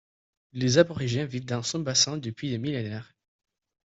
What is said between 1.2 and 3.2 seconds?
vivent dans son bassin depuis des millénaires.